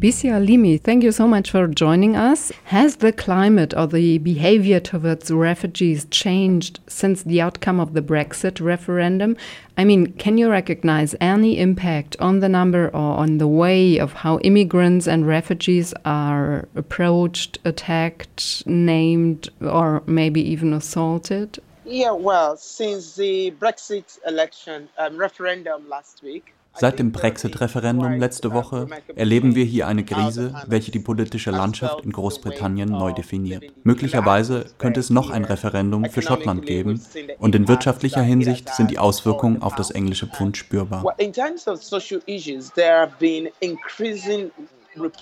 Bisia 0.00 0.42
Limi, 0.42 0.80
thank 0.80 1.02
you 1.04 1.12
so 1.12 1.28
much 1.28 1.50
for 1.50 1.66
joining 1.66 2.16
us. 2.16 2.50
Has 2.64 2.96
the 2.96 3.12
climate 3.12 3.74
or 3.76 3.86
the 3.86 4.16
behavior 4.16 4.80
towards 4.80 5.30
refugees 5.30 6.06
changed 6.06 6.80
since 6.86 7.22
the 7.22 7.42
outcome 7.42 7.78
of 7.78 7.92
the 7.92 8.00
Brexit 8.00 8.62
referendum? 8.62 9.36
I 9.76 9.84
mean, 9.84 10.14
can 10.14 10.38
you 10.38 10.50
recognize 10.50 11.14
any 11.20 11.58
impact 11.58 12.16
on 12.18 12.40
the 12.40 12.48
number 12.48 12.86
or 12.88 13.18
on 13.18 13.36
the 13.36 13.46
way 13.46 13.98
of 13.98 14.14
how 14.14 14.38
immigrants 14.38 15.06
and 15.06 15.26
refugees 15.26 15.92
are 16.06 16.66
approached, 16.74 17.58
attacked, 17.66 18.66
named, 18.66 19.50
or 19.60 20.02
maybe 20.06 20.40
even 20.40 20.72
assaulted? 20.72 21.58
Yeah, 21.90 22.12
well, 22.12 22.56
since 22.56 23.16
the 23.16 23.52
Brexit 23.58 24.20
election 24.24 24.88
referendum 25.18 25.88
last 25.88 26.22
week, 26.22 26.54
Seit 26.72 27.00
dem 27.00 27.10
Brexit-Referendum 27.10 28.20
letzte 28.20 28.52
Woche 28.52 28.86
erleben 29.16 29.56
wir 29.56 29.64
hier 29.64 29.88
eine 29.88 30.04
Krise, 30.04 30.54
welche 30.68 30.92
die 30.92 31.00
politische 31.00 31.50
Landschaft 31.50 32.04
in 32.04 32.12
Großbritannien 32.12 32.88
neu 32.88 33.12
definiert. 33.12 33.64
Möglicherweise 33.82 34.66
könnte 34.78 35.00
es 35.00 35.10
noch 35.10 35.30
ein 35.30 35.44
Referendum 35.44 36.04
für 36.04 36.22
Schottland 36.22 36.64
geben 36.64 37.02
und 37.40 37.56
in 37.56 37.66
wirtschaftlicher 37.66 38.22
Hinsicht 38.22 38.68
sind 38.72 38.92
die 38.92 38.98
Auswirkungen 38.98 39.62
auf 39.62 39.74
das 39.74 39.90
englische 39.90 40.28
Pfund 40.28 40.56
spürbar. 40.56 41.04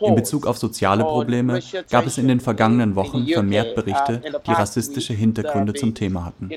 In 0.01 0.15
Bezug 0.15 0.47
auf 0.47 0.59
soziale 0.59 1.05
Probleme 1.05 1.61
gab 1.91 2.07
es 2.07 2.19
in 2.19 2.29
den 2.29 2.41
vergangenen 2.41 2.95
Wochen 2.95 3.27
vermehrt 3.27 3.75
Berichte, 3.75 4.23
die 4.47 4.53
rassistische 4.53 5.13
Hintergründe 5.13 5.75
zum 5.75 5.95
Thema 5.95 6.25
hatten. 6.25 6.51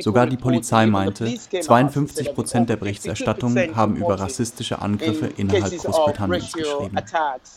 Sogar 0.00 0.26
die 0.26 0.36
Polizei 0.36 0.86
meinte, 0.86 1.32
52 1.60 2.34
Prozent 2.34 2.68
der 2.68 2.76
Berichterstattungen 2.76 3.76
haben 3.76 3.96
über 3.96 4.18
rassistische 4.18 4.80
Angriffe 4.80 5.26
innerhalb 5.36 5.76
Großbritanniens 5.76 6.52
geschrieben. 6.52 6.96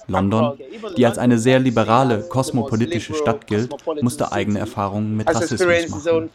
London, 0.07 0.57
die 0.97 1.05
als 1.05 1.17
eine 1.17 1.37
sehr 1.37 1.59
liberale, 1.59 2.21
kosmopolitische 2.21 3.13
Stadt 3.13 3.47
gilt, 3.47 3.73
musste 4.01 4.31
eigene 4.31 4.59
Erfahrungen 4.59 5.17
mit 5.17 5.27
Rassismus 5.27 5.89
machen. 5.89 6.29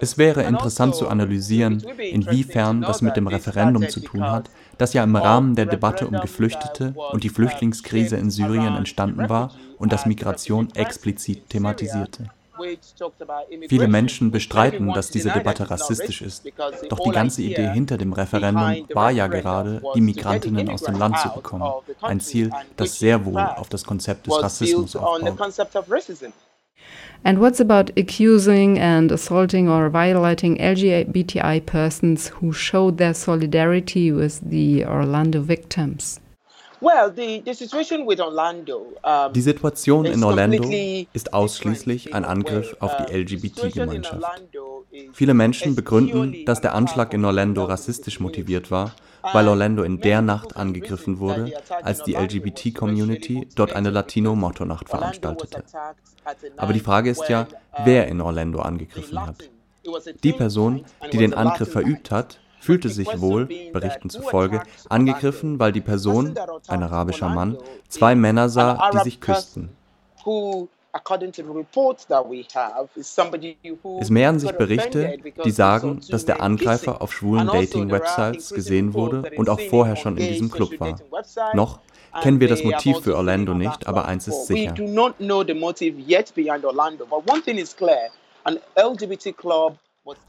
Es 0.00 0.18
wäre 0.18 0.42
interessant 0.42 0.94
zu 0.94 1.08
analysieren, 1.08 1.82
inwiefern 1.98 2.82
das 2.82 3.02
mit 3.02 3.16
dem 3.16 3.26
Referendum 3.26 3.88
zu 3.88 4.00
tun 4.00 4.22
hat, 4.22 4.50
das 4.78 4.92
ja 4.92 5.02
im 5.04 5.16
Rahmen 5.16 5.54
der 5.54 5.66
Debatte 5.66 6.06
um 6.06 6.20
Geflüchtete 6.20 6.94
und 7.12 7.24
die 7.24 7.30
Flüchtlingskrise 7.30 8.16
in 8.16 8.30
Syrien 8.30 8.76
entstanden 8.76 9.28
war 9.28 9.52
und 9.78 9.92
das 9.92 10.06
Migration 10.06 10.68
explizit 10.74 11.48
thematisierte. 11.48 12.30
Viele 13.68 13.88
Menschen 13.88 14.30
bestreiten, 14.30 14.92
dass 14.92 15.10
diese 15.10 15.30
Debatte 15.30 15.70
rassistisch 15.70 16.22
ist. 16.22 16.44
Doch 16.88 17.00
die 17.00 17.10
ganze 17.10 17.42
Idee 17.42 17.68
hinter 17.68 17.98
dem 17.98 18.12
Referendum 18.12 18.86
war 18.92 19.10
ja 19.10 19.26
gerade, 19.26 19.82
die 19.94 20.00
Migrantinnen 20.00 20.68
aus 20.70 20.82
dem 20.82 20.98
Land 20.98 21.18
zu 21.18 21.28
bekommen. 21.30 21.70
Ein 22.02 22.20
Ziel, 22.20 22.50
das 22.76 22.98
sehr 22.98 23.24
wohl 23.24 23.40
auf 23.40 23.68
das 23.68 23.84
Konzept 23.84 24.26
des 24.26 24.42
Rassismus 24.42 24.96
aufbaut. 24.96 25.52
And 27.24 27.40
what's 27.40 27.60
about 27.60 27.90
accusing 27.96 28.78
and 28.78 29.10
assaulting 29.10 29.68
or 29.68 29.88
violating 29.88 30.56
LGBTI 30.58 31.64
persons 31.64 32.28
who 32.28 32.52
showed 32.52 32.98
their 32.98 33.14
solidarity 33.14 34.12
with 34.12 34.40
the 34.48 34.84
Orlando 34.84 35.40
victims? 35.40 36.20
Die 39.34 39.40
Situation 39.40 40.04
in 40.04 40.22
Orlando 40.22 40.70
ist 41.12 41.32
ausschließlich 41.32 42.14
ein 42.14 42.24
Angriff 42.24 42.76
auf 42.80 42.96
die 42.96 43.12
LGBT-Gemeinschaft. 43.12 44.22
Viele 45.12 45.34
Menschen 45.34 45.74
begründen, 45.74 46.44
dass 46.44 46.60
der 46.60 46.74
Anschlag 46.74 47.12
in 47.12 47.24
Orlando 47.24 47.64
rassistisch 47.64 48.20
motiviert 48.20 48.70
war, 48.70 48.92
weil 49.32 49.48
Orlando 49.48 49.82
in 49.82 50.00
der 50.00 50.22
Nacht 50.22 50.56
angegriffen 50.56 51.18
wurde, 51.18 51.52
als 51.82 52.04
die 52.04 52.14
LGBT-Community 52.14 53.48
dort 53.56 53.72
eine 53.72 53.90
Latino-Motto-Nacht 53.90 54.88
veranstaltete. 54.88 55.64
Aber 56.56 56.72
die 56.72 56.80
Frage 56.80 57.10
ist 57.10 57.28
ja, 57.28 57.48
wer 57.84 58.06
in 58.06 58.20
Orlando 58.20 58.60
angegriffen 58.60 59.20
hat. 59.20 59.50
Die 60.22 60.32
Person, 60.32 60.84
die 61.12 61.18
den 61.18 61.34
Angriff 61.34 61.72
verübt 61.72 62.10
hat, 62.10 62.38
fühlte 62.66 62.88
sich 62.88 63.20
wohl, 63.20 63.48
Berichten 63.72 64.10
zufolge, 64.10 64.62
angegriffen, 64.88 65.60
weil 65.60 65.70
die 65.70 65.80
Person, 65.80 66.34
ein 66.66 66.82
arabischer 66.82 67.28
Mann, 67.28 67.56
zwei 67.88 68.16
Männer 68.16 68.48
sah, 68.48 68.90
die 68.92 68.98
sich 68.98 69.20
küssten. 69.20 69.70
Es 74.00 74.10
mehren 74.10 74.38
sich 74.40 74.52
Berichte, 74.52 75.18
die 75.44 75.50
sagen, 75.50 76.00
dass 76.08 76.24
der 76.24 76.40
Angreifer 76.40 77.00
auf 77.02 77.12
schwulen 77.12 77.48
also 77.48 77.60
Dating-Websites 77.60 78.50
gesehen 78.50 78.94
wurde 78.94 79.30
und 79.36 79.48
auch 79.48 79.60
vorher 79.60 79.94
schon 79.94 80.16
in 80.16 80.26
diesem 80.26 80.50
Club 80.50 80.80
war. 80.80 80.98
Noch 81.54 81.78
kennen 82.20 82.40
wir 82.40 82.48
das 82.48 82.64
Motiv 82.64 82.98
für 83.00 83.14
Orlando 83.14 83.54
nicht, 83.54 83.86
aber 83.86 84.06
eins 84.06 84.26
ist 84.26 84.46
sicher. 84.46 84.74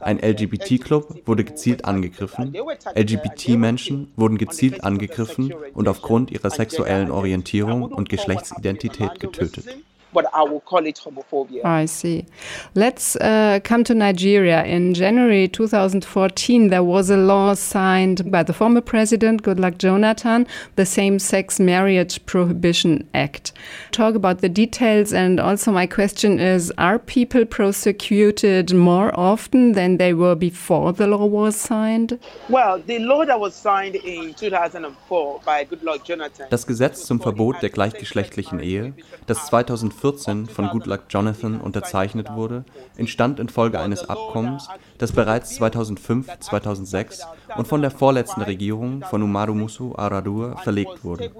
Ein 0.00 0.18
LGBT-Club 0.18 1.26
wurde 1.26 1.44
gezielt 1.44 1.84
angegriffen, 1.84 2.54
LGBT-Menschen 2.94 4.12
wurden 4.16 4.38
gezielt 4.38 4.82
angegriffen 4.84 5.52
und 5.74 5.88
aufgrund 5.88 6.30
ihrer 6.30 6.50
sexuellen 6.50 7.10
Orientierung 7.10 7.82
und 7.84 8.08
Geschlechtsidentität 8.08 9.20
getötet 9.20 9.66
but 10.12 10.26
I 10.32 10.42
will 10.42 10.60
call 10.60 10.86
it 10.86 10.96
homophobia. 10.96 11.64
I 11.64 11.86
see. 11.86 12.26
Let's 12.74 13.16
uh, 13.16 13.60
come 13.64 13.84
to 13.84 13.94
Nigeria. 13.94 14.64
In 14.64 14.94
January 14.94 15.48
2014, 15.48 16.68
there 16.68 16.82
was 16.82 17.10
a 17.10 17.16
law 17.16 17.54
signed 17.54 18.30
by 18.30 18.42
the 18.42 18.52
former 18.52 18.80
president, 18.80 19.42
Goodluck 19.42 19.78
Jonathan, 19.78 20.46
the 20.76 20.86
Same 20.86 21.18
Sex 21.18 21.60
Marriage 21.60 22.24
Prohibition 22.26 23.08
Act. 23.14 23.52
Talk 23.92 24.14
about 24.14 24.40
the 24.40 24.48
details, 24.48 25.12
and 25.12 25.38
also 25.40 25.72
my 25.72 25.86
question 25.86 26.38
is 26.38 26.72
Are 26.78 26.98
people 26.98 27.44
prosecuted 27.44 28.72
more 28.74 29.12
often 29.18 29.72
than 29.72 29.98
they 29.98 30.14
were 30.14 30.34
before 30.34 30.92
the 30.92 31.06
law 31.06 31.26
was 31.26 31.56
signed? 31.56 32.18
Well, 32.48 32.82
the 32.86 32.98
law 32.98 33.24
that 33.24 33.38
was 33.38 33.54
signed 33.54 33.96
in 33.96 34.34
2004 34.34 35.40
by 35.44 35.64
Goodluck 35.64 36.04
Jonathan. 36.04 36.46
Das 36.50 36.66
Gesetz 36.66 37.04
zum 37.04 37.20
Verbot 37.20 37.60
der 37.62 37.70
gleichgeschlechtlichen 37.70 38.60
Ehe, 38.60 38.94
das 39.26 39.46
2004 39.46 39.97
2014 39.98 40.46
von 40.46 40.68
Goodluck 40.68 41.02
Jonathan 41.10 41.60
unterzeichnet 41.60 42.32
wurde, 42.32 42.64
entstand 42.96 43.40
infolge 43.40 43.80
eines 43.80 44.08
Abkommens, 44.08 44.68
das 44.98 45.12
bereits 45.12 45.54
2005, 45.56 46.38
2006 46.40 47.26
und 47.56 47.66
von 47.66 47.82
der 47.82 47.90
vorletzten 47.90 48.42
Regierung 48.42 49.02
von 49.02 49.22
Umaru 49.22 49.54
Musu 49.54 49.94
Aradur 49.96 50.56
verlegt 50.58 51.04
wurde, 51.04 51.30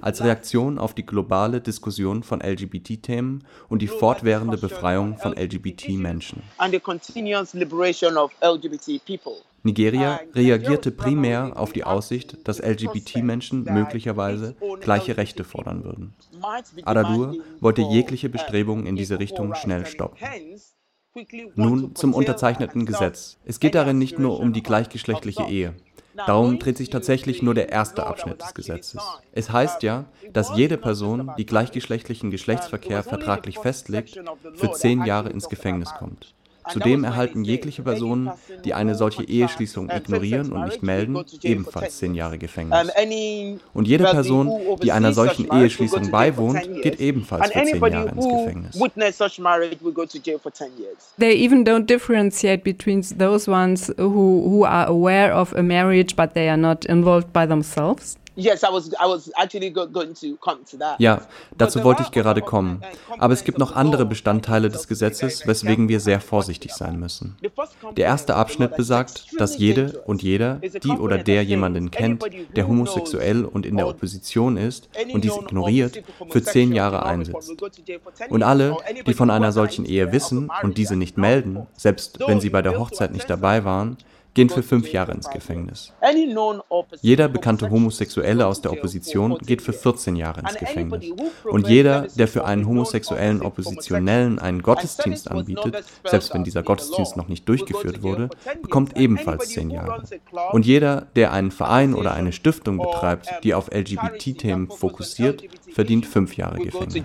als 0.00 0.22
Reaktion 0.22 0.78
auf 0.78 0.94
die 0.94 1.06
globale 1.06 1.60
Diskussion 1.60 2.22
von 2.22 2.40
LGBT-Themen 2.40 3.44
und 3.68 3.82
die 3.82 3.88
fortwährende 3.88 4.58
Befreiung 4.58 5.18
von 5.18 5.34
LGBT-Menschen. 5.36 6.42
Nigeria 9.62 10.20
reagierte 10.34 10.90
primär 10.90 11.52
auf 11.56 11.72
die 11.72 11.84
Aussicht, 11.84 12.36
dass 12.48 12.60
LGBT-Menschen 12.60 13.64
möglicherweise 13.64 14.56
gleiche 14.80 15.16
Rechte 15.16 15.44
fordern 15.44 15.84
würden. 15.84 16.14
Aradur 16.84 17.36
wollte 17.60 17.82
jegliche 17.82 18.28
Bestrebungen 18.28 18.86
in 18.86 18.96
diese 18.96 19.18
Richtung 19.18 19.54
schnell 19.54 19.86
stoppen. 19.86 20.18
Nun 21.54 21.94
zum 21.94 22.14
unterzeichneten 22.14 22.86
Gesetz. 22.86 23.38
Es 23.44 23.60
geht 23.60 23.74
darin 23.74 23.98
nicht 23.98 24.18
nur 24.18 24.40
um 24.40 24.52
die 24.52 24.62
gleichgeschlechtliche 24.62 25.44
Ehe. 25.44 25.74
Darum 26.14 26.58
dreht 26.58 26.76
sich 26.76 26.90
tatsächlich 26.90 27.42
nur 27.42 27.54
der 27.54 27.70
erste 27.70 28.06
Abschnitt 28.06 28.42
des 28.42 28.54
Gesetzes. 28.54 29.00
Es 29.32 29.50
heißt 29.50 29.82
ja, 29.82 30.06
dass 30.32 30.56
jede 30.56 30.76
Person, 30.76 31.30
die 31.38 31.46
gleichgeschlechtlichen 31.46 32.30
Geschlechtsverkehr 32.30 33.02
vertraglich 33.02 33.58
festlegt, 33.58 34.20
für 34.54 34.72
zehn 34.72 35.04
Jahre 35.04 35.30
ins 35.30 35.48
Gefängnis 35.48 35.92
kommt. 35.94 36.34
Zudem 36.70 37.04
erhalten 37.04 37.44
jegliche 37.44 37.82
Personen, 37.82 38.30
die 38.64 38.74
eine 38.74 38.94
solche 38.94 39.24
Eheschließung 39.24 39.90
ignorieren 39.90 40.52
und 40.52 40.64
nicht 40.64 40.82
melden, 40.82 41.24
ebenfalls 41.42 41.98
zehn 41.98 42.14
Jahre 42.14 42.38
Gefängnis. 42.38 42.88
Und 43.74 43.88
jede 43.88 44.04
Person, 44.04 44.50
die 44.82 44.92
einer 44.92 45.12
solchen 45.12 45.50
Eheschließung 45.50 46.10
beiwohnt, 46.10 46.60
geht 46.82 47.00
ebenfalls 47.00 47.50
für 47.50 47.64
zehn 47.64 47.86
Jahre 47.86 48.10
ins 48.10 48.26
Gefängnis. 48.26 48.78
They 51.18 51.44
even 51.44 51.64
don't 51.64 51.86
differentiate 51.86 52.62
between 52.62 53.02
those 53.18 53.50
ones 53.50 53.92
who, 53.98 54.42
who 54.44 54.64
are 54.64 54.86
aware 54.86 55.34
of 55.34 55.52
a 55.54 55.62
marriage 55.62 56.14
but 56.16 56.34
they 56.34 56.48
are 56.48 56.56
not 56.56 56.84
involved 56.84 57.32
by 57.32 57.46
themselves. 57.46 58.16
Ja, 60.98 61.20
dazu 61.58 61.84
wollte 61.84 62.02
ich 62.02 62.10
gerade 62.10 62.40
kommen. 62.40 62.82
Aber 63.18 63.34
es 63.34 63.44
gibt 63.44 63.58
noch 63.58 63.76
andere 63.76 64.06
Bestandteile 64.06 64.70
des 64.70 64.88
Gesetzes, 64.88 65.46
weswegen 65.46 65.88
wir 65.88 66.00
sehr 66.00 66.20
vorsichtig 66.20 66.72
sein 66.72 66.98
müssen. 66.98 67.36
Der 67.96 68.06
erste 68.06 68.34
Abschnitt 68.36 68.76
besagt, 68.76 69.26
dass 69.38 69.58
jede 69.58 70.02
und 70.06 70.22
jeder, 70.22 70.56
die 70.56 70.90
oder 70.90 71.18
der 71.18 71.44
jemanden 71.44 71.90
kennt, 71.90 72.24
der 72.56 72.66
homosexuell 72.66 73.44
und 73.44 73.66
in 73.66 73.76
der 73.76 73.86
Opposition 73.86 74.56
ist 74.56 74.88
und 75.12 75.24
dies 75.24 75.36
ignoriert, 75.36 76.02
für 76.30 76.42
zehn 76.42 76.72
Jahre 76.72 77.04
einsetzt. 77.04 77.62
Und 78.30 78.42
alle, 78.42 78.76
die 79.06 79.14
von 79.14 79.30
einer 79.30 79.52
solchen 79.52 79.84
Ehe 79.84 80.12
wissen 80.12 80.50
und 80.62 80.78
diese 80.78 80.96
nicht 80.96 81.18
melden, 81.18 81.66
selbst 81.76 82.18
wenn 82.26 82.40
sie 82.40 82.50
bei 82.50 82.62
der 82.62 82.78
Hochzeit 82.78 83.12
nicht 83.12 83.28
dabei 83.28 83.64
waren, 83.64 83.98
gehen 84.34 84.48
für 84.48 84.62
fünf 84.62 84.92
Jahre 84.92 85.12
ins 85.12 85.28
Gefängnis. 85.28 85.92
Jeder 87.00 87.28
bekannte 87.28 87.70
Homosexuelle 87.70 88.46
aus 88.46 88.60
der 88.60 88.72
Opposition 88.72 89.38
geht 89.38 89.62
für 89.62 89.72
14 89.72 90.16
Jahre 90.16 90.40
ins 90.40 90.54
Gefängnis. 90.54 91.04
Und 91.44 91.68
jeder, 91.68 92.06
der 92.16 92.28
für 92.28 92.44
einen 92.44 92.66
homosexuellen 92.66 93.42
Oppositionellen 93.42 94.38
einen 94.38 94.62
Gottesdienst 94.62 95.30
anbietet, 95.30 95.84
selbst 96.04 96.32
wenn 96.34 96.44
dieser 96.44 96.62
Gottesdienst 96.62 97.16
noch 97.16 97.28
nicht 97.28 97.48
durchgeführt 97.48 98.02
wurde, 98.02 98.30
bekommt 98.62 98.96
ebenfalls 98.96 99.48
zehn 99.48 99.70
Jahre. 99.70 100.02
Und 100.52 100.66
jeder, 100.66 101.06
der 101.16 101.32
einen 101.32 101.50
Verein 101.50 101.94
oder 101.94 102.14
eine 102.14 102.32
Stiftung 102.32 102.78
betreibt, 102.78 103.28
die 103.44 103.54
auf 103.54 103.70
LGBT-Themen 103.72 104.70
fokussiert, 104.70 105.42
verdient 105.74 106.06
fünf 106.06 106.36
Jahre 106.36 106.58
Gefängnis. 106.58 107.04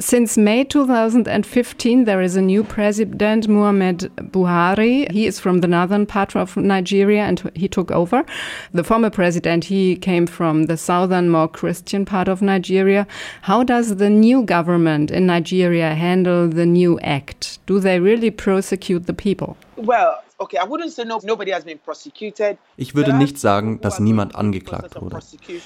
Since 0.00 0.40
May 0.40 0.64
2015, 0.64 2.04
there 2.04 2.22
is 2.22 2.36
a 2.36 2.40
new 2.40 2.64
president, 2.64 3.48
Muhammad 3.48 4.10
Buhari. 4.16 5.10
He 5.10 5.26
is 5.26 5.40
from 5.40 5.60
the 5.60 5.68
northern 5.68 6.06
part 6.06 6.36
of 6.36 6.56
Nigeria 6.56 7.22
and 7.24 7.50
he 7.54 7.68
took 7.68 7.90
over. 7.90 8.24
The 8.72 8.84
former 8.84 9.10
president, 9.10 9.64
he 9.64 9.96
came 9.96 10.26
from 10.26 10.64
the 10.66 10.76
southern, 10.76 11.28
more 11.28 11.48
Christian 11.48 12.04
part 12.04 12.28
of 12.28 12.42
Nigeria. 12.42 13.06
How 13.42 13.62
does 13.64 13.96
the 13.96 14.10
new 14.10 14.42
government 14.44 15.10
in 15.10 15.26
Nigeria 15.26 15.94
handle 15.94 16.48
the 16.48 16.66
new 16.66 16.98
act? 17.00 17.58
Do 17.66 17.80
they 17.80 18.00
really 18.00 18.30
prosecute 18.30 19.06
the 19.06 19.14
people? 19.14 19.56
Well, 19.76 20.22
ich 22.76 22.94
würde 22.94 23.12
nicht 23.12 23.38
sagen, 23.38 23.80
dass 23.80 24.00
niemand 24.00 24.34
angeklagt 24.34 25.00
wurde. 25.00 25.18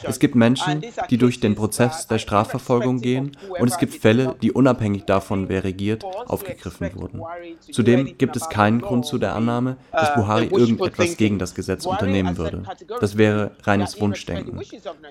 Es 0.03 0.19
gibt 0.19 0.35
Menschen, 0.35 0.85
die 1.11 1.19
durch 1.19 1.41
den 1.41 1.55
Prozess 1.55 2.07
der 2.07 2.19
Strafverfolgung 2.19 3.01
gehen 3.01 3.37
und 3.59 3.69
es 3.69 3.79
gibt 3.79 3.95
Fälle, 3.95 4.37
die 4.43 4.53
unabhängig 4.53 5.05
davon, 5.05 5.49
wer 5.49 5.65
regiert, 5.65 6.05
aufgegriffen 6.05 6.91
wurden. 6.95 7.23
Zudem 7.61 8.19
gibt 8.19 8.37
es 8.37 8.49
keinen 8.49 8.81
Grund 8.81 9.07
zu 9.07 9.19
der 9.19 9.35
Annahme, 9.35 9.77
dass 9.93 10.11
uh, 10.11 10.15
Buhari 10.21 10.47
irgendetwas 10.47 11.17
gegen 11.17 11.39
das 11.39 11.55
Gesetz 11.55 11.87
unternehmen 11.87 12.37
würde. 12.37 12.63
Das 13.01 13.17
wäre 13.17 13.53
reines 13.63 14.01
Wunschdenken. 14.01 14.61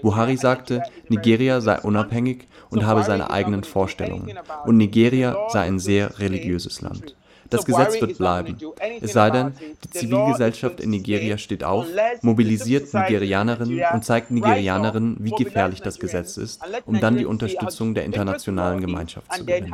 Buhari 0.02 0.38
sagte, 0.38 0.84
Nigeria 1.10 1.62
sei 1.62 1.80
unabhängig 1.80 2.48
und 2.70 2.86
habe 2.86 3.04
seine 3.04 3.30
eigenen 3.30 3.64
Vorstellungen 3.64 4.38
und 4.66 4.78
Nigeria 4.78 5.38
sei 5.50 5.62
ein 5.62 5.80
sehr 5.80 6.20
religiöses 6.20 6.82
Land. 6.82 7.16
Das 7.50 7.66
Gesetz 7.66 8.00
wird 8.02 8.18
bleiben. 8.18 8.58
Es 9.02 9.14
sei 9.14 9.30
denn, 9.30 9.54
die 9.84 9.90
Zivilgesellschaft 9.90 10.80
in 10.80 10.90
Nigeria 10.90 11.38
steht 11.38 11.64
auf, 11.64 11.86
mobilisiert 12.22 12.94
Nigerianerinnen 12.94 13.82
und 13.94 14.06
zeigt 14.06 14.32
Nigerianerinnen, 14.32 15.18
wie 15.20 15.32
gefährlich 15.32 15.82
das 15.82 16.00
Gesetz 16.00 16.38
ist, 16.38 16.62
um 16.86 17.00
dann 17.00 17.18
die 17.18 17.26
Unterstützung 17.26 17.94
der 17.94 18.06
internationalen 18.06 18.82
Gemeinschaft 18.82 19.32
zu 19.34 19.46
gewinnen. 19.46 19.74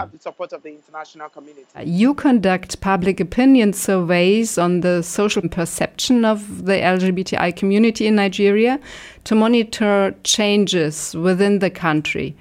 You 1.84 2.14
conduct 2.14 2.82
public 2.82 3.22
opinion 3.22 3.74
surveys 3.74 4.58
on 4.58 4.82
the 4.82 5.02
social 5.02 5.48
perception 5.48 6.26
of 6.26 6.42
the 6.66 6.74
LGBTI 6.74 7.54
community 7.54 8.08
in 8.08 8.16
Nigeria 8.16 8.80
to 9.24 9.36
monitor 9.36 10.14
changes 10.24 11.16
within 11.16 11.60
the 11.62 11.70
country. 11.70 12.36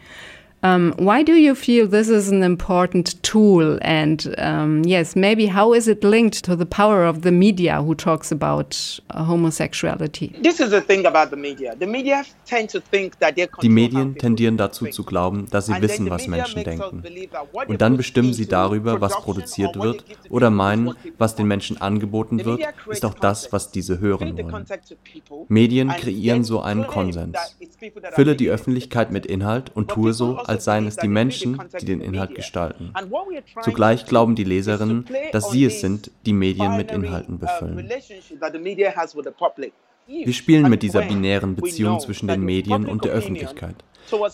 Um, 0.62 0.92
why 0.98 1.22
do 1.22 1.32
you 1.32 1.54
feel 1.54 1.86
this 1.86 2.10
is 2.10 2.30
an 2.30 2.42
important 2.42 3.22
tool? 3.22 3.78
And 3.80 4.34
um, 4.36 4.82
yes, 4.84 5.16
maybe 5.16 5.46
how 5.46 5.72
is 5.72 5.88
it 5.88 6.04
linked 6.04 6.44
to 6.44 6.54
the 6.54 6.66
power 6.66 7.06
of 7.06 7.22
the 7.22 7.32
media 7.32 7.82
who 7.82 7.94
talks 7.94 8.30
about 8.30 9.00
uh, 9.10 9.24
homosexuality? 9.24 10.34
This 10.42 10.60
is 10.60 10.70
the 10.70 10.82
thing 10.82 11.06
about 11.06 11.30
the 11.30 11.36
media. 11.36 11.74
The 11.78 11.86
media 11.86 12.24
tend 12.44 12.68
to 12.70 12.80
think 12.80 13.18
that 13.20 13.36
they 13.36 13.48
Die 13.62 13.70
Medien 13.70 14.16
tendieren 14.16 14.58
dazu 14.58 14.86
zu 14.88 15.02
glauben, 15.02 15.46
dass 15.50 15.66
sie 15.66 15.80
wissen, 15.80 16.10
was 16.10 16.26
Menschen 16.26 16.62
denken. 16.62 17.02
Und 17.66 17.80
dann 17.80 17.96
bestimmen 17.96 18.34
sie 18.34 18.46
darüber, 18.46 19.00
was 19.00 19.16
produziert 19.16 19.76
wird 19.76 20.04
oder 20.28 20.50
meinen, 20.50 20.94
was 21.16 21.36
den 21.36 21.48
Menschen 21.48 21.80
angeboten 21.80 22.44
wird, 22.44 22.60
ist 22.90 23.06
auch 23.06 23.14
das, 23.14 23.50
was 23.52 23.70
diese 23.70 23.98
hören 24.00 24.36
wollen. 24.36 24.66
Medien 25.48 25.88
kreieren 25.88 26.44
so 26.44 26.60
einen 26.60 26.86
Konsens. 26.86 27.38
Fülle 28.12 28.36
die 28.36 28.50
Öffentlichkeit 28.50 29.10
mit 29.10 29.24
Inhalt 29.24 29.70
und 29.74 29.88
tue 29.88 30.12
so, 30.12 30.38
als 30.50 30.64
seien 30.64 30.86
es 30.86 30.96
die 30.96 31.08
Menschen, 31.08 31.60
die 31.80 31.86
den 31.86 32.00
Inhalt 32.00 32.34
gestalten. 32.34 32.92
Zugleich 33.62 34.04
glauben 34.04 34.34
die 34.34 34.44
Leserinnen, 34.44 35.06
dass 35.32 35.50
sie 35.50 35.64
es 35.64 35.80
sind, 35.80 36.10
die 36.26 36.32
Medien 36.32 36.76
mit 36.76 36.90
Inhalten 36.90 37.38
befüllen. 37.38 37.88
Wir 40.06 40.32
spielen 40.32 40.68
mit 40.68 40.82
dieser 40.82 41.02
binären 41.02 41.54
Beziehung 41.54 42.00
zwischen 42.00 42.28
den 42.28 42.42
Medien 42.42 42.86
und 42.86 43.04
der 43.04 43.12
Öffentlichkeit. 43.12 43.76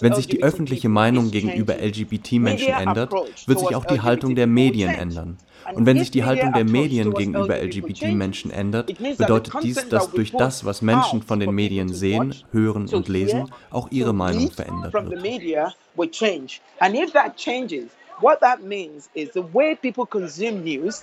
Wenn 0.01 0.15
sich 0.15 0.27
die 0.27 0.43
öffentliche 0.43 0.89
Meinung 0.89 1.31
gegenüber 1.31 1.75
LGBT-Menschen 1.75 2.73
ändert, 2.73 3.13
wird 3.47 3.59
sich 3.61 3.75
auch 3.75 3.85
die 3.85 4.01
Haltung 4.01 4.35
der 4.35 4.47
Medien 4.47 4.91
ändern. 4.91 5.39
Und 5.75 5.85
wenn 5.85 5.99
sich 5.99 6.11
die 6.11 6.25
Haltung 6.25 6.53
der 6.53 6.65
Medien 6.65 7.13
gegenüber 7.13 7.61
LGBT-Menschen 7.61 8.51
ändert, 8.51 8.93
bedeutet 9.19 9.55
dies, 9.63 9.89
dass 9.89 10.11
durch 10.11 10.33
das, 10.33 10.65
was 10.65 10.81
Menschen 10.81 11.23
von 11.23 11.41
den 11.41 11.53
Medien 11.55 11.93
sehen, 11.93 12.35
hören 12.53 12.89
und 12.89 13.09
lesen, 13.09 13.51
auch 13.71 13.91
ihre 13.91 14.15
Meinung 14.15 14.51
verändert 14.51 14.95
wird. 14.95 15.23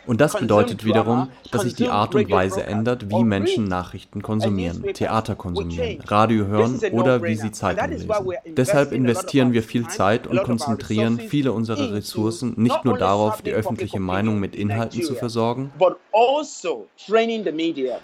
Und 0.06 0.22
das 0.22 0.34
bedeutet 0.34 0.86
wiederum, 0.86 1.30
dass 1.52 1.62
sich 1.62 1.76
die 1.76 1.88
Art 1.88 2.16
und 2.16 2.32
Weise 2.32 2.64
ändert, 2.64 3.10
wie 3.10 3.24
Menschen 3.24 3.66
Nachrichten 3.66 4.22
konsumieren, 4.22 4.84
Theater 4.94 5.36
konsumieren, 5.36 6.02
Radio 6.08 6.46
hören 6.48 6.80
oder 6.92 7.22
wie 7.24 7.36
sie 7.36 7.52
Zeitung 7.52 7.90
lesen. 7.90 8.10
Deshalb 8.48 8.92
investieren 8.92 9.54
wir 9.54 9.64
viel 9.64 9.88
Zeit 9.88 10.28
und 10.28 10.44
konzentrieren 10.44 11.20
viele 11.20 11.52
unserer 11.52 11.94
Ressourcen 11.94 12.54
nicht 12.58 12.86
nur 12.86 12.98
darauf, 12.98 13.42
die 13.42 13.52
öffentliche 13.52 14.00
Meinung 14.00 14.40
mit 14.40 14.56
Inhalten 14.56 15.02
zu 15.04 15.16
versorgen, 15.16 15.72
also 16.14 16.88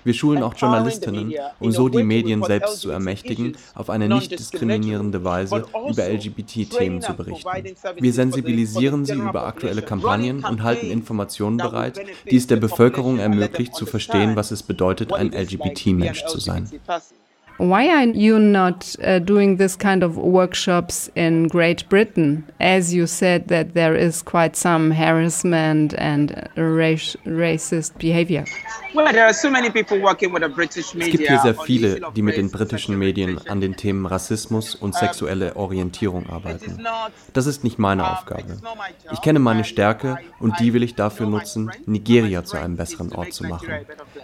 wir 0.04 0.14
schulen 0.14 0.44
auch 0.44 0.54
Journalistinnen, 0.56 1.34
um 1.60 1.72
so 1.72 1.90
die 1.90 2.04
Medien 2.04 2.44
selbst 2.44 2.82
zu 2.82 2.90
ermächtigen, 2.90 3.58
auf 3.76 3.90
eine 3.90 4.08
nicht 4.08 4.32
diskriminierende 4.32 5.24
Weise 5.24 5.58
über 5.58 5.78
also 5.86 6.02
LGBT-Themen 6.02 7.02
zu 7.02 7.14
berichten. 7.14 7.50
Wir 7.98 8.14
sensibilisieren 8.14 8.99
sie 9.06 9.14
über 9.14 9.46
aktuelle 9.46 9.82
Kampagnen 9.82 10.44
und 10.44 10.64
halten 10.64 10.92
Informationen 10.92 11.58
bereit, 11.58 12.00
die 12.30 12.38
es 12.38 12.48
der 12.48 12.58
Bevölkerung 12.58 13.20
ermöglicht 13.20 13.76
zu 13.76 13.86
verstehen, 13.86 14.36
was 14.36 14.52
es 14.52 14.64
bedeutet, 14.64 15.14
ein 15.14 15.32
LGBT-Mensch 15.32 16.26
zu 16.26 16.40
sein. 16.40 16.70
Why 17.60 17.90
are 17.90 18.06
you 18.06 18.40
not 18.40 18.96
uh, 19.04 19.20
doing 19.20 19.58
this 19.58 19.76
kind 19.76 20.02
of 20.02 20.16
workshops 20.16 21.12
in 21.14 21.50
Great 21.50 21.90
Britain? 21.90 22.46
As 22.62 22.94
you 22.94 23.06
said 23.06 23.50
that 23.50 23.74
there 23.74 23.98
is 23.98 24.22
quite 24.22 24.56
some 24.56 24.92
harassment 24.92 25.94
and 25.98 26.48
race, 26.56 27.18
racist 27.26 28.00
behavior. 28.00 28.46
Es 28.96 29.42
gibt 31.12 31.28
hier 31.28 31.40
sehr 31.40 31.56
viele, 31.56 32.02
die 32.16 32.22
mit 32.22 32.38
den 32.38 32.50
britischen 32.50 32.98
Medien 32.98 33.40
an 33.48 33.62
den 33.62 33.76
Themen 33.76 34.06
Rassismus 34.06 34.74
und 34.74 34.96
sexuelle 34.96 35.56
Orientierung 35.56 36.28
arbeiten. 36.28 36.84
Das 37.34 37.46
ist 37.46 37.64
nicht 37.64 37.78
meine 37.78 38.12
Aufgabe. 38.12 38.58
Ich 39.12 39.22
kenne 39.22 39.40
meine 39.40 39.64
Stärke 39.64 40.18
und 40.40 40.60
die 40.60 40.74
will 40.74 40.82
ich 40.82 40.96
dafür 40.96 41.28
nutzen, 41.28 41.72
Nigeria 41.86 42.44
zu 42.44 42.58
einem 42.58 42.78
besseren 42.78 43.14
Ort 43.14 43.34
zu 43.34 43.44
machen. 43.44 43.70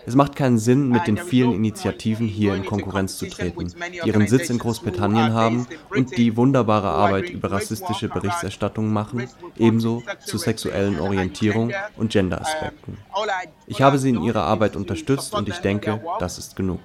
Es 0.08 0.16
macht 0.16 0.36
keinen 0.36 0.58
Sinn, 0.58 0.90
mit 0.90 1.06
den 1.06 1.18
vielen 1.18 1.54
Initiativen 1.54 2.28
hier 2.28 2.56
in 2.56 2.66
Konkurrenz 2.66 3.18
zu 3.18 3.25
treten, 3.30 3.68
die 3.68 4.08
ihren 4.08 4.28
Sitz 4.28 4.50
in 4.50 4.60
Großbritannien 4.60 5.34
haben 5.34 5.68
und 5.90 6.18
die 6.18 6.36
wunderbare 6.38 6.90
Arbeit 6.90 7.30
über 7.30 7.52
rassistische 7.52 8.10
Berichterstattung 8.10 8.92
machen, 8.92 9.28
ebenso 9.58 10.04
zu 10.26 10.38
sexuellen 10.38 11.00
Orientierung 11.00 11.72
und 11.98 12.12
Genderaspekten. 12.12 12.98
Ich 13.68 13.82
habe 13.82 13.98
sie 13.98 14.10
in 14.10 14.24
ihrer 14.24 14.44
Arbeit 14.44 14.76
unterstützt 14.76 15.34
und 15.34 15.50
ich 15.50 15.58
denke, 15.60 16.02
das 16.20 16.38
ist 16.38 16.56
genug. 16.56 16.80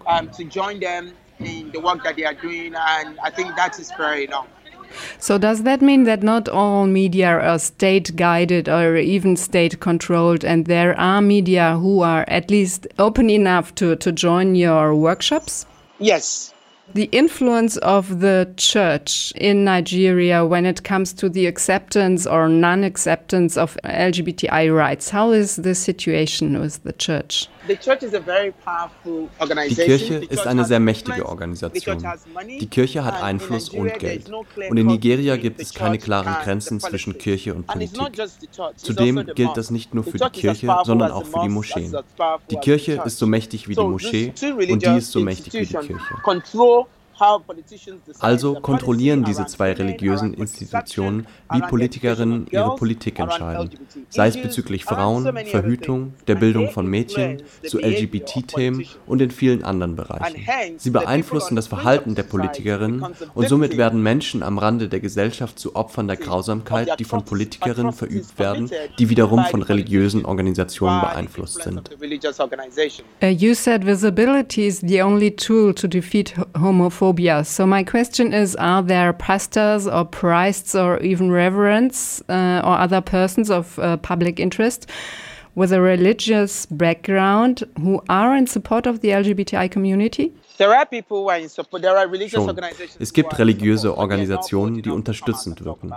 So 5.19 5.39
does 5.39 5.63
that 5.63 5.81
mean 5.81 6.05
that 6.05 6.23
not 6.23 6.49
all 6.49 6.87
media 6.87 7.39
are 7.39 7.59
state 7.59 8.17
guided 8.17 8.69
or 8.69 8.97
even 8.97 9.37
state 9.37 9.81
controlled 9.81 10.45
and 10.45 10.67
there 10.67 10.99
are 10.99 11.23
media 11.23 11.79
who 11.79 12.03
are 12.03 12.25
at 12.29 12.51
least 12.51 12.87
open 12.99 13.31
enough 13.31 13.75
to, 13.77 13.97
to 13.97 14.13
join 14.13 14.55
your 14.55 14.95
workshops? 14.95 15.67
Yes, 16.01 16.55
the 16.95 17.09
influence 17.13 17.77
of 17.79 18.21
the 18.21 18.53
church 18.57 19.33
in 19.37 19.65
Nigeria 19.65 20.45
when 20.45 20.67
it 20.67 20.83
comes 20.85 21.13
to 21.15 21.29
the 21.29 21.47
acceptance 21.47 22.27
or 22.27 22.49
non 22.49 22.85
acceptance 22.85 23.57
of 23.57 23.77
LGBTI 23.85 24.75
rights. 24.75 25.11
How 25.11 25.33
is 25.33 25.57
the 25.57 25.75
situation 25.75 26.61
with 26.61 26.83
the 26.83 26.93
church? 26.93 27.49
Die 27.69 27.77
Kirche 29.75 30.15
ist 30.29 30.47
eine 30.47 30.65
sehr 30.65 30.81
mächtige 30.81 31.27
Organisation. 31.27 32.03
Die 32.59 32.67
Kirche 32.67 33.05
hat 33.05 33.23
Einfluss 33.23 33.69
und 33.69 33.99
Geld. 33.99 34.31
Und 34.69 34.77
in 34.77 34.87
Nigeria 34.87 35.37
gibt 35.37 35.61
es 35.61 35.75
keine 35.75 35.99
klaren 35.99 36.35
Grenzen 36.43 36.81
zwischen 36.81 37.19
Kirche 37.19 37.55
und 37.55 37.67
Politik. 37.67 38.01
Zudem 38.77 39.19
also 39.19 39.35
gilt 39.35 39.57
das 39.57 39.71
nicht 39.71 39.95
nur 39.95 40.05
für 40.05 40.19
die 40.19 40.31
Kirche, 40.31 40.75
sondern 40.85 41.13
auch 41.13 41.27
für 41.27 41.41
die 41.43 41.49
Moscheen. 41.49 41.95
Die 42.51 42.57
Kirche 42.57 43.03
ist 43.05 43.19
so 43.19 43.27
mächtig 43.27 43.69
wie 43.69 43.75
die 43.75 43.83
Moschee 43.83 44.33
und 44.71 44.85
die 44.85 44.97
ist 44.97 45.13
so 45.13 45.21
mächtig 45.21 45.53
wie 45.53 45.67
die 45.67 45.67
Kirche. 45.67 46.01
Also 48.21 48.55
kontrollieren 48.55 49.25
diese 49.25 49.45
zwei 49.47 49.73
religiösen 49.73 50.33
Institutionen, 50.35 51.27
wie 51.51 51.61
Politikerinnen 51.61 52.47
ihre 52.51 52.77
Politik 52.77 53.19
entscheiden, 53.19 53.71
sei 54.09 54.29
es 54.29 54.41
bezüglich 54.41 54.85
Frauen, 54.85 55.25
Verhütung, 55.47 56.15
der 56.27 56.37
Bildung 56.37 56.71
von 56.71 56.87
Mädchen, 56.87 57.43
zu 57.67 57.79
LGBT-Themen 57.79 58.87
und 59.07 59.21
in 59.21 59.31
vielen 59.31 59.65
anderen 59.65 59.97
Bereichen. 59.97 60.41
Sie 60.79 60.91
beeinflussen 60.91 61.57
das 61.57 61.67
Verhalten 61.67 62.15
der 62.15 62.23
Politikerinnen 62.23 63.05
und 63.35 63.49
somit 63.49 63.77
werden 63.77 64.03
Menschen 64.03 64.43
am 64.43 64.59
Rande 64.59 64.89
der 64.89 65.01
Gesellschaft 65.01 65.59
zu 65.59 65.77
Opfern 65.77 66.09
der 66.09 66.17
Grausamkeit, 66.17 66.99
die 66.99 67.05
von 67.05 67.25
Politikerinnen 67.25 67.93
verübt 67.93 68.39
werden, 68.39 68.71
die 68.99 69.11
wiederum 69.11 69.45
von 69.45 69.63
religiösen 69.63 70.25
Organisationen 70.25 71.01
beeinflusst 71.01 71.63
sind. 71.63 71.91
Uh, 73.23 73.27
you 73.27 73.55
said 73.55 73.85
visibility 73.85 74.67
is 74.67 74.81
the 74.81 75.03
only 75.03 75.31
tool 75.31 75.75
to 75.75 75.87
defeat 75.87 76.35
homophobia. 76.59 77.10
So 77.45 77.67
my 77.67 77.85
question 77.85 78.33
is, 78.33 78.57
are 78.57 78.83
there 78.83 79.13
pastors 79.13 79.87
or 79.87 80.05
priests 80.05 80.75
or 80.75 80.99
even 81.01 81.31
reverends 81.31 82.23
uh, 82.29 82.63
or 82.65 82.79
other 82.79 83.01
persons 83.01 83.51
of 83.51 83.79
uh, 83.79 83.97
public 83.99 84.39
interest 84.39 84.87
with 85.55 85.73
a 85.73 85.81
religious 85.81 86.67
background 86.67 87.65
who 87.83 88.03
are 88.09 88.37
in 88.37 88.47
support 88.47 88.87
of 88.87 89.01
the 89.01 89.11
LGBTI 89.11 89.71
community? 89.71 90.33
Schon. 92.29 92.57
Es 92.99 93.13
gibt 93.15 93.39
religiöse 93.39 93.97
Organisationen, 93.97 94.83
die 94.83 94.91
unterstützend 94.91 95.65
wirken. 95.65 95.93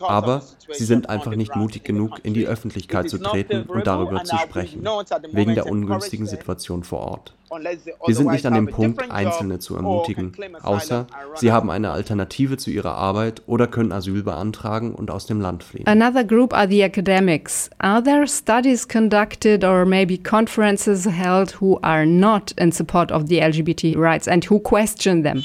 Aber 0.00 0.42
sie 0.70 0.84
sind 0.84 1.08
einfach 1.08 1.34
nicht 1.34 1.56
mutig 1.56 1.84
genug, 1.84 2.20
in 2.22 2.34
die 2.34 2.46
Öffentlichkeit 2.46 3.10
zu 3.10 3.18
treten 3.18 3.64
und 3.64 3.86
darüber 3.86 4.22
zu 4.24 4.36
sprechen, 4.36 4.84
wegen 5.32 5.54
der 5.54 5.66
ungünstigen 5.66 6.26
Situation 6.26 6.84
vor 6.84 7.00
Ort. 7.00 7.35
Wir 7.50 8.14
sind 8.14 8.30
nicht 8.30 8.44
an 8.46 8.54
dem 8.54 8.66
Punkt, 8.68 9.10
Einzelne 9.10 9.58
zu 9.58 9.76
ermutigen, 9.76 10.32
außer 10.62 11.06
sie 11.36 11.52
haben 11.52 11.70
eine 11.70 11.90
Alternative 11.90 12.56
zu 12.56 12.70
ihrer 12.70 12.94
Arbeit 12.94 13.42
oder 13.46 13.66
können 13.66 13.92
Asyl 13.92 14.22
beantragen 14.22 14.94
und 14.94 15.10
aus 15.10 15.26
dem 15.26 15.40
Land 15.40 15.62
fliehen. 15.62 15.86
Another 15.86 16.24
group 16.24 16.52
are 16.52 16.68
the 16.68 16.82
academics. 16.82 17.70
Are 17.78 18.02
there 18.02 18.26
studies 18.26 18.86
conducted 18.88 19.64
or 19.64 19.84
maybe 19.84 20.18
conferences 20.18 21.06
held 21.06 21.60
who 21.60 21.78
are 21.82 22.04
not 22.04 22.52
in 22.52 22.72
support 22.72 23.12
of 23.12 23.28
the 23.28 23.40
LGBT 23.40 23.96
rights 23.96 24.26
and 24.26 24.48
who 24.50 24.58
question 24.58 25.22
them? 25.22 25.44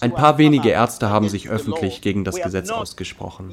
Ein 0.00 0.14
paar 0.14 0.38
wenige 0.38 0.70
Ärzte 0.70 1.10
haben 1.10 1.28
sich 1.28 1.48
öffentlich 1.48 2.00
gegen 2.00 2.24
das 2.24 2.40
Gesetz 2.40 2.70
ausgesprochen. 2.70 3.50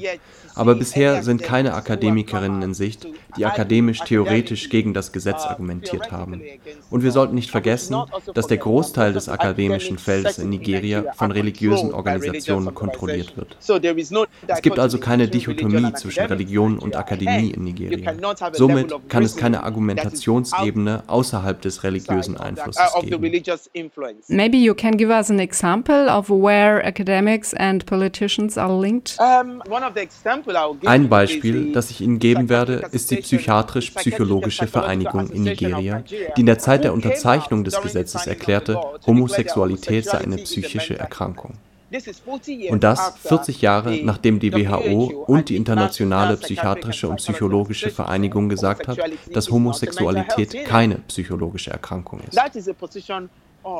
Aber 0.54 0.74
bisher 0.74 1.22
sind 1.22 1.42
keine 1.42 1.74
Akademikerinnen 1.74 2.62
in 2.62 2.74
Sicht, 2.74 3.06
die 3.36 3.46
akademisch 3.46 4.00
theoretisch 4.00 4.68
gegen 4.68 4.94
das 4.94 5.12
Gesetz 5.12 5.44
argumentiert 5.44 6.10
haben. 6.10 6.42
Und 6.90 7.02
wir 7.02 7.12
sollten 7.12 7.34
nicht 7.34 7.50
vergessen, 7.50 7.96
dass 8.34 8.46
der 8.46 8.58
Großteil 8.58 9.12
des 9.12 9.28
akademischen 9.28 9.98
Feldes 9.98 10.38
in 10.38 10.50
Nigeria 10.50 11.12
von 11.14 11.30
religiösen 11.30 11.92
Organisationen 11.94 12.74
kontrolliert 12.74 13.36
wird. 13.36 13.56
Es 14.46 14.62
gibt 14.62 14.78
also 14.78 14.98
keine 14.98 15.28
Dichotomie 15.28 15.92
zwischen 15.94 16.24
Religion 16.24 16.78
und 16.78 16.96
Akademie 16.96 17.50
in 17.50 17.64
Nigeria. 17.64 18.12
Somit 18.52 18.92
kann 19.08 19.22
es 19.22 19.36
keine 19.36 19.62
Argumentationsebene 19.62 21.04
außerhalb 21.06 21.60
des 21.60 21.82
religiösen 21.84 22.36
Einflusses 22.36 22.82
geben. 23.00 23.42
Maybe 24.28 24.56
you 24.56 24.74
can 24.74 24.96
give 24.96 25.09
us 25.10 25.30
an 25.30 25.40
example 25.40 26.08
of 26.08 26.28
where 26.30 26.84
academics 26.84 27.54
and 27.54 27.84
politicians 27.86 28.56
are 28.56 28.72
linked? 28.72 29.18
Ein 30.84 31.08
Beispiel, 31.08 31.72
das 31.72 31.90
ich 31.90 32.00
Ihnen 32.00 32.18
geben 32.18 32.48
werde, 32.48 32.88
ist 32.92 33.10
die 33.10 33.16
Psychiatrisch-Psychologische 33.16 34.66
Vereinigung 34.66 35.30
in 35.30 35.44
Nigeria, 35.44 36.02
die 36.36 36.40
in 36.40 36.46
der 36.46 36.58
Zeit 36.58 36.84
der 36.84 36.92
Unterzeichnung 36.92 37.64
des 37.64 37.80
Gesetzes 37.80 38.26
erklärte, 38.26 38.80
Homosexualität 39.06 40.04
sei 40.04 40.18
eine 40.18 40.36
psychische 40.38 40.98
Erkrankung. 40.98 41.54
Und 42.70 42.84
das 42.84 43.14
40 43.24 43.62
Jahre 43.62 43.98
nachdem 44.04 44.38
die 44.38 44.52
WHO 44.52 45.24
und 45.26 45.48
die 45.48 45.56
Internationale 45.56 46.36
Psychiatrische 46.36 47.08
und 47.08 47.16
Psychologische 47.16 47.90
Vereinigung 47.90 48.48
gesagt 48.48 48.86
hat, 48.86 48.98
dass 49.32 49.50
Homosexualität 49.50 50.64
keine 50.64 50.96
psychologische 51.08 51.70
Erkrankung 51.70 52.20
ist. 52.20 52.38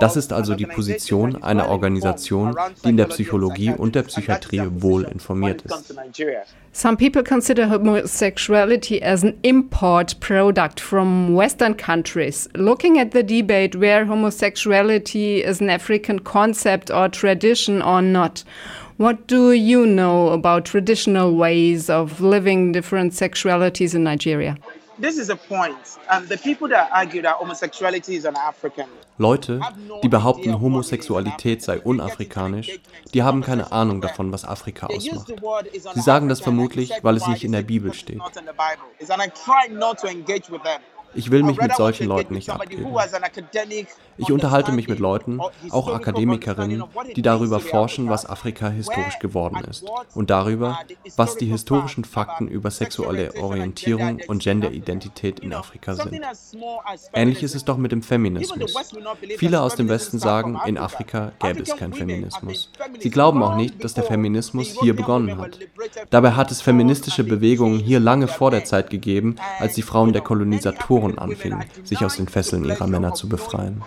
Das 0.00 0.16
ist 0.16 0.32
also 0.32 0.54
die 0.54 0.66
Position 0.66 1.42
einer 1.42 1.68
Organisation, 1.68 2.54
die 2.84 2.90
in 2.90 2.96
der 2.96 3.06
Psychologie 3.06 3.72
und 3.76 3.94
der 3.94 4.02
Psychiatrie 4.02 4.62
wohl 4.78 5.04
informiert 5.04 5.62
ist. 5.62 5.94
Some 6.72 6.96
people 6.96 7.24
consider 7.24 7.68
homosexuality 7.68 9.02
as 9.02 9.24
an 9.24 9.34
import 9.42 10.20
product 10.20 10.78
from 10.78 11.34
Western 11.34 11.76
countries. 11.76 12.48
Looking 12.54 13.00
at 13.00 13.12
the 13.12 13.24
debate 13.24 13.74
where 13.74 14.06
homosexuality 14.06 15.42
is 15.42 15.60
an 15.60 15.68
African 15.68 16.22
concept 16.22 16.90
or 16.90 17.08
tradition 17.08 17.82
or 17.82 18.00
not, 18.00 18.44
what 18.98 19.26
do 19.26 19.52
you 19.52 19.84
know 19.84 20.28
about 20.28 20.64
traditional 20.64 21.34
ways 21.34 21.90
of 21.90 22.20
living 22.20 22.70
different 22.72 23.14
sexualities 23.14 23.94
in 23.94 24.04
Nigeria? 24.04 24.56
This 25.00 25.18
is 25.18 25.30
a 25.30 25.36
point. 25.36 25.76
Um, 26.08 26.26
the 26.28 26.36
people 26.36 26.68
that 26.68 26.90
argue 26.92 27.22
that 27.22 27.36
homosexuality 27.36 28.16
is 28.16 28.24
an 28.24 28.36
African. 28.36 28.86
Leute, 29.18 29.60
die 30.02 30.08
behaupten, 30.08 30.60
Homosexualität 30.60 31.62
sei 31.62 31.78
unafrikanisch, 31.80 32.80
die 33.12 33.22
haben 33.22 33.42
keine 33.42 33.70
Ahnung 33.70 34.00
davon, 34.00 34.32
was 34.32 34.44
Afrika 34.44 34.86
ausmacht. 34.86 35.32
Sie 35.94 36.00
sagen 36.00 36.28
das 36.28 36.40
vermutlich, 36.40 36.90
weil 37.02 37.16
es 37.16 37.26
nicht 37.26 37.44
in 37.44 37.52
der 37.52 37.62
Bibel 37.62 37.92
steht. 37.92 38.20
Ich 41.14 41.30
will 41.30 41.42
mich 41.42 41.60
mit 41.60 41.74
solchen 41.74 42.06
Leuten 42.06 42.34
nicht 42.34 42.50
abgeben. 42.50 42.86
Ich 44.16 44.30
unterhalte 44.30 44.72
mich 44.72 44.88
mit 44.88 44.98
Leuten, 44.98 45.40
auch 45.70 45.92
Akademikerinnen, 45.92 46.84
die 47.16 47.22
darüber 47.22 47.60
forschen, 47.60 48.08
was 48.08 48.28
Afrika 48.28 48.68
historisch 48.68 49.18
geworden 49.18 49.58
ist 49.68 49.84
und 50.14 50.30
darüber, 50.30 50.78
was 51.16 51.36
die 51.36 51.46
historischen 51.46 52.04
Fakten 52.04 52.48
über 52.48 52.70
sexuelle 52.70 53.34
Orientierung 53.40 54.20
und 54.28 54.42
Genderidentität 54.42 55.40
in 55.40 55.52
Afrika 55.52 55.94
sind. 55.94 56.20
Ähnlich 57.12 57.42
ist 57.42 57.54
es 57.54 57.64
doch 57.64 57.76
mit 57.76 57.92
dem 57.92 58.02
Feminismus. 58.02 58.74
Viele 59.38 59.60
aus 59.60 59.74
dem 59.76 59.88
Westen 59.88 60.18
sagen, 60.18 60.60
in 60.66 60.78
Afrika 60.78 61.32
gäbe 61.40 61.62
es 61.62 61.76
keinen 61.76 61.94
Feminismus. 61.94 62.70
Sie 62.98 63.10
glauben 63.10 63.42
auch 63.42 63.56
nicht, 63.56 63.82
dass 63.82 63.94
der 63.94 64.04
Feminismus 64.04 64.78
hier 64.80 64.94
begonnen 64.94 65.38
hat. 65.38 65.58
Dabei 66.10 66.32
hat 66.32 66.50
es 66.50 66.60
feministische 66.60 67.24
Bewegungen 67.24 67.78
hier 67.78 68.00
lange 68.00 68.28
vor 68.28 68.50
der 68.50 68.64
Zeit 68.64 68.90
gegeben, 68.90 69.36
als 69.58 69.74
die 69.74 69.82
Frauen 69.82 70.12
der 70.12 70.22
Kolonisatoren 70.22 70.99
Mentoren 71.00 71.18
anfingen, 71.18 71.64
sich 71.84 72.04
aus 72.04 72.16
den 72.16 72.28
Fesseln 72.28 72.64
ihrer 72.64 72.86
Männer 72.86 73.14
zu 73.14 73.28
befreien. 73.28 73.82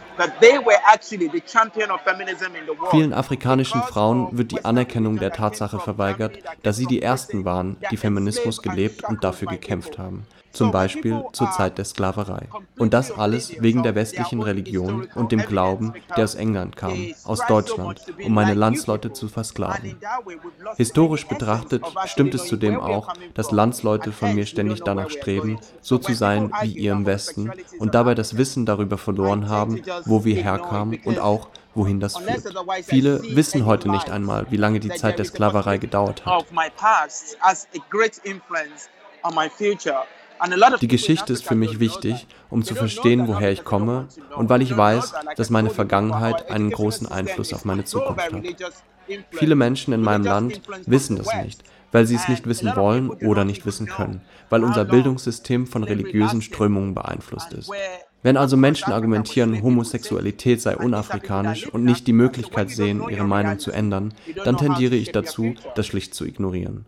Vielen 2.92 3.14
afrikanischen 3.14 3.82
Frauen 3.84 4.28
wird 4.32 4.52
die 4.52 4.66
Anerkennung 4.66 5.18
der 5.18 5.32
Tatsache 5.32 5.80
verweigert, 5.80 6.38
dass 6.64 6.78
sie 6.78 6.86
die 6.86 7.02
Ersten 7.02 7.46
waren, 7.46 7.78
die 7.92 7.98
Feminismus 7.98 8.62
gelebt 8.62 9.04
und 9.04 9.24
dafür 9.24 9.48
gekämpft 9.48 9.98
haben 9.98 10.26
zum 10.54 10.72
Beispiel 10.72 11.24
zur 11.34 11.52
Zeit 11.52 11.78
der 11.78 11.86
Sklaverei. 11.86 12.48
Und 12.78 12.94
das 12.94 13.12
alles 13.12 13.62
wegen 13.62 13.84
der 13.84 13.96
westlichen 13.96 14.42
Religion 14.42 15.08
und 15.16 15.32
dem 15.32 15.42
Glauben, 15.42 15.94
der 16.16 16.24
aus 16.24 16.36
England 16.36 16.78
kam, 16.78 17.14
aus 17.24 17.46
Deutschland, 17.48 18.02
um 18.24 18.34
meine 18.34 18.54
Landsleute 18.54 19.12
zu 19.12 19.28
versklaven. 19.28 19.98
Historisch 20.78 21.28
betrachtet 21.28 21.84
stimmt 22.06 22.36
es 22.36 22.46
zudem 22.46 22.80
auch, 22.80 23.14
dass 23.34 23.52
Landsleute 23.52 24.12
von 24.12 24.36
mir 24.36 24.46
ständig 24.46 24.82
danach 24.84 25.10
streben, 25.10 25.60
so 25.82 25.98
zu 25.98 26.14
sein 26.14 26.52
wie 26.62 26.74
ihr 26.74 26.92
im 26.94 27.06
Westen 27.06 27.52
und 27.80 27.96
dabei 27.96 28.16
das 28.16 28.38
Wissen 28.38 28.66
darüber 28.66 28.98
verloren 28.98 29.50
haben, 29.50 29.82
wo 30.06 30.24
wir 30.24 30.36
herkamen 30.36 31.00
und 31.04 31.20
auch, 31.20 31.50
wohin 31.76 32.00
das 32.00 32.18
führt. 32.18 32.54
Viele 32.84 33.22
wissen 33.36 33.66
heute 33.66 33.90
nicht 33.90 34.12
einmal, 34.12 34.46
wie 34.52 34.58
lange 34.58 34.80
die 34.80 34.90
Zeit 34.90 35.18
der 35.18 35.26
Sklaverei 35.26 35.80
gedauert 35.80 36.24
hat. 36.24 36.46
Die 40.82 40.88
Geschichte 40.88 41.32
ist 41.32 41.46
für 41.46 41.56
mich 41.56 41.80
wichtig, 41.80 42.28
um 42.50 42.64
zu 42.64 42.76
verstehen, 42.76 43.28
woher 43.28 43.52
ich 43.52 43.64
komme 43.64 44.08
und 44.36 44.50
weil 44.50 44.62
ich 44.62 44.76
weiß, 44.76 45.14
dass 45.36 45.50
meine 45.50 45.70
Vergangenheit 45.70 46.50
einen 46.50 46.72
großen 46.72 47.08
Einfluss 47.08 47.54
auf 47.54 47.66
meine 47.66 47.86
Zukunft 47.86 48.34
hat. 48.34 48.44
Viele 49.32 49.56
Menschen 49.56 49.94
in 49.94 50.02
meinem 50.02 50.24
Land 50.26 50.62
wissen 50.86 51.18
das 51.18 51.28
nicht, 51.44 51.64
weil 51.92 52.06
sie 52.06 52.16
es 52.16 52.28
nicht 52.28 52.48
wissen 52.48 52.76
wollen 52.76 53.10
oder 53.10 53.46
nicht 53.46 53.66
wissen 53.66 53.88
können, 53.88 54.22
weil 54.50 54.64
unser 54.64 54.86
Bildungssystem 54.86 55.68
von 55.68 55.84
religiösen 55.84 56.42
Strömungen 56.42 56.94
beeinflusst 56.94 57.54
ist. 57.54 57.72
Wenn 58.22 58.38
also 58.38 58.56
Menschen 58.56 58.94
argumentieren, 58.94 59.62
Homosexualität 59.62 60.62
sei 60.62 60.78
unafrikanisch 60.78 61.68
und 61.68 61.84
nicht 61.84 62.08
die 62.08 62.14
Möglichkeit 62.14 62.70
sehen, 62.70 63.04
ihre 63.10 63.26
Meinung 63.26 63.60
zu 63.60 63.72
ändern, 63.72 64.14
dann 64.46 64.58
tendiere 64.58 64.96
ich 64.96 65.12
dazu, 65.12 65.56
das 65.76 65.88
schlicht 65.88 66.16
zu 66.16 66.26
ignorieren. 66.26 66.86